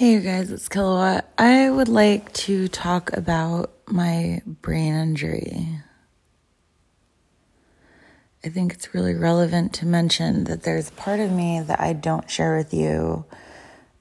[0.00, 1.30] Hey, you guys, it's Kilowatt.
[1.36, 5.68] I would like to talk about my brain injury.
[8.42, 12.30] I think it's really relevant to mention that there's part of me that I don't
[12.30, 13.26] share with you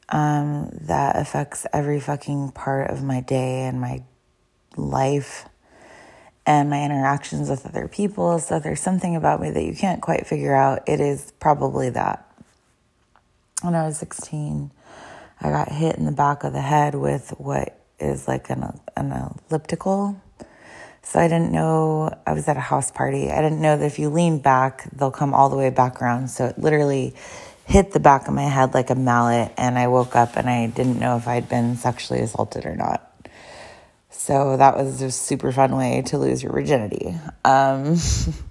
[0.07, 4.01] um, that affects every fucking part of my day and my
[4.77, 5.49] life
[6.45, 8.39] and my interactions with other people.
[8.39, 10.87] So there's something about me that you can't quite figure out.
[10.87, 12.25] It is probably that.
[13.61, 14.71] When I was 16,
[15.41, 19.33] I got hit in the back of the head with what is like an, an
[19.49, 20.21] elliptical.
[21.01, 23.31] So I didn't know, I was at a house party.
[23.31, 26.29] I didn't know that if you lean back, they'll come all the way back around.
[26.29, 27.15] So it literally
[27.65, 29.53] hit the back of my head like a mallet.
[29.57, 33.05] And I woke up and I didn't know if I'd been sexually assaulted or not.
[34.09, 37.15] So that was a super fun way to lose your virginity.
[37.45, 37.95] Um,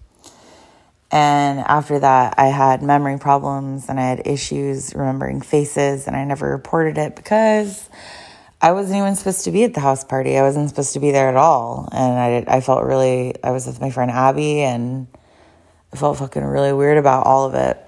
[1.10, 6.24] And after that, I had memory problems and I had issues remembering faces, and I
[6.24, 7.88] never reported it because
[8.60, 10.36] I wasn't even supposed to be at the house party.
[10.36, 11.88] I wasn't supposed to be there at all.
[11.92, 15.06] And I, did, I felt really, I was with my friend Abby, and
[15.92, 17.78] I felt fucking really weird about all of it.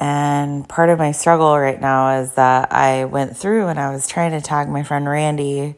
[0.00, 4.06] And part of my struggle right now is that I went through and I was
[4.06, 5.74] trying to tag my friend Randy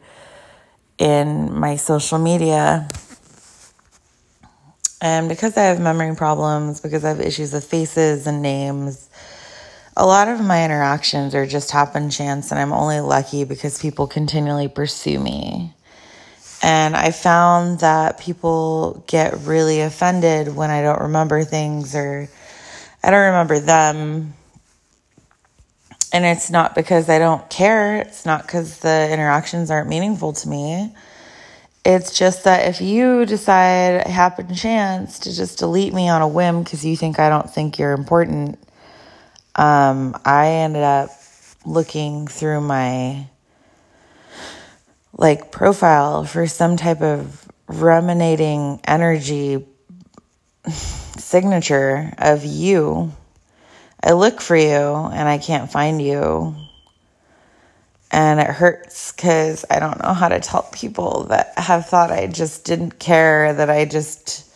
[0.98, 2.86] in my social media
[5.00, 9.08] and because I have memory problems, because I have issues with faces and names,
[9.96, 14.06] a lot of my interactions are just happen chance, and I'm only lucky because people
[14.06, 15.74] continually pursue me.
[16.62, 22.28] And I found that people get really offended when I don't remember things or
[23.02, 24.34] I don't remember them.
[26.12, 30.48] And it's not because I don't care, it's not because the interactions aren't meaningful to
[30.48, 30.94] me.
[31.84, 36.62] It's just that if you decide, happen chance, to just delete me on a whim
[36.62, 38.58] because you think I don't think you're important,
[39.54, 41.10] um, I ended up
[41.64, 43.26] looking through my
[45.16, 49.66] like profile for some type of ruminating energy
[50.68, 53.12] signature of you.
[54.02, 56.56] I look for you and I can't find you
[58.10, 62.26] and it hurts because I don't know how to tell people that have thought I
[62.26, 64.46] just didn't care, that I just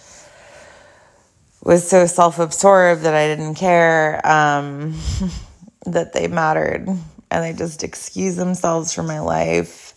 [1.63, 4.99] was so self absorbed that I didn't care, um,
[5.87, 9.95] that they mattered, and they just excuse themselves from my life.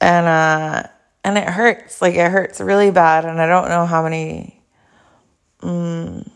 [0.00, 0.88] And, uh,
[1.24, 4.60] and it hurts, like it hurts really bad, and I don't know how many.
[5.62, 6.30] Um,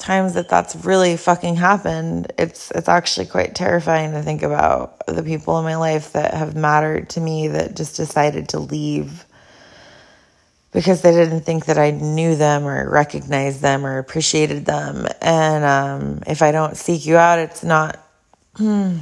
[0.00, 5.22] times that that's really fucking happened, it's it's actually quite terrifying to think about the
[5.22, 9.24] people in my life that have mattered to me that just decided to leave
[10.72, 15.06] because they didn't think that I knew them or recognized them or appreciated them.
[15.20, 17.98] And um, if I don't seek you out, it's not.
[18.56, 18.98] Hmm,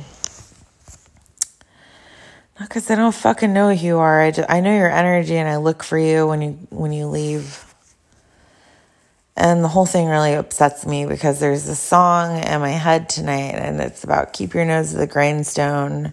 [2.58, 4.20] not because I don't fucking know who you are.
[4.20, 7.06] I, just, I know your energy and I look for you when you when you
[7.06, 7.67] leave.
[9.40, 13.54] And the whole thing really upsets me because there's a song in my head tonight
[13.54, 16.12] and it's about keep your nose to the grindstone.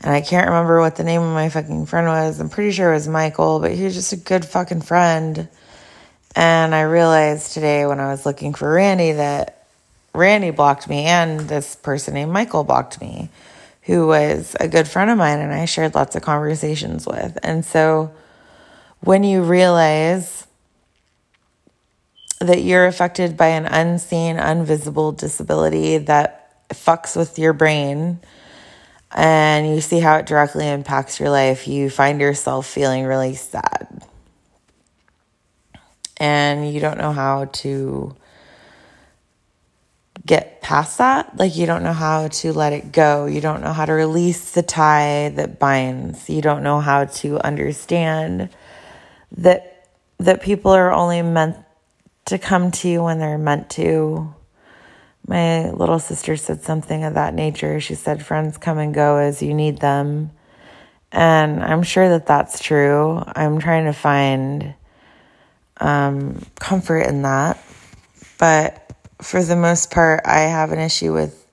[0.00, 2.38] And I can't remember what the name of my fucking friend was.
[2.38, 5.48] I'm pretty sure it was Michael, but he was just a good fucking friend.
[6.36, 9.66] And I realized today when I was looking for Randy that
[10.14, 13.30] Randy blocked me and this person named Michael blocked me,
[13.82, 17.36] who was a good friend of mine and I shared lots of conversations with.
[17.42, 18.12] And so
[19.00, 20.46] when you realize
[22.40, 28.20] that you're affected by an unseen, invisible disability that fucks with your brain
[29.12, 34.04] and you see how it directly impacts your life, you find yourself feeling really sad.
[36.16, 38.14] And you don't know how to
[40.24, 41.36] get past that.
[41.36, 43.26] Like, you don't know how to let it go.
[43.26, 46.28] You don't know how to release the tie that binds.
[46.28, 48.50] You don't know how to understand
[49.32, 49.66] that
[50.18, 51.56] that people are only meant
[52.30, 54.34] to come to you when they're meant to.
[55.26, 57.78] My little sister said something of that nature.
[57.80, 60.30] She said, Friends come and go as you need them.
[61.12, 63.22] And I'm sure that that's true.
[63.26, 64.74] I'm trying to find
[65.78, 67.62] um, comfort in that.
[68.38, 71.46] But for the most part, I have an issue with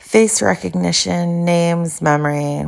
[0.00, 2.66] face recognition, names, memory.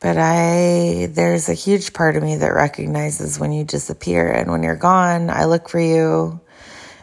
[0.00, 4.62] But I, there's a huge part of me that recognizes when you disappear and when
[4.62, 6.40] you're gone, I look for you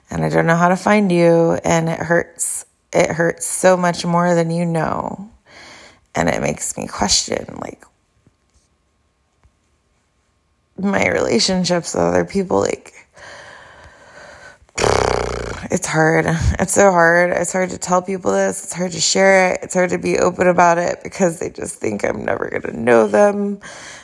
[0.10, 2.66] and I don't know how to find you and it hurts.
[2.92, 5.32] It hurts so much more than you know.
[6.14, 7.84] And it makes me question like
[10.78, 12.60] my relationships with other people.
[12.60, 13.03] Like,
[15.74, 16.26] it's hard.
[16.60, 17.32] It's so hard.
[17.32, 18.64] It's hard to tell people this.
[18.64, 19.62] It's hard to share it.
[19.64, 22.80] It's hard to be open about it because they just think I'm never going to
[22.80, 23.60] know them.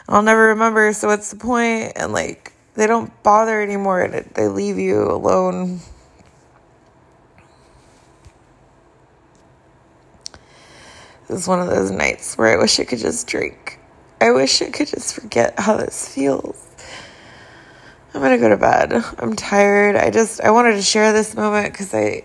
[0.07, 0.91] I'll never remember.
[0.93, 1.93] So what's the point?
[1.95, 5.81] And like, they don't bother anymore and they leave you alone.
[11.27, 13.79] This is one of those nights where I wish I could just drink.
[14.19, 16.68] I wish I could just forget how this feels.
[18.13, 18.93] I'm gonna go to bed.
[19.19, 19.95] I'm tired.
[19.95, 22.23] I just I wanted to share this moment because I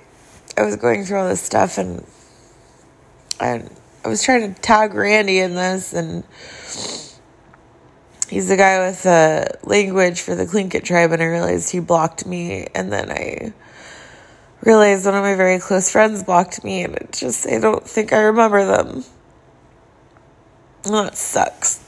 [0.56, 2.06] I was going through all this stuff and
[3.38, 3.64] I
[4.04, 6.24] I was trying to tag Randy in this and
[8.30, 12.24] he's the guy with the language for the Tlingit tribe and I realized he blocked
[12.24, 13.52] me and then I
[14.62, 18.14] realized one of my very close friends blocked me and it just I don't think
[18.14, 19.04] I remember them.
[20.86, 21.83] Well, that sucks.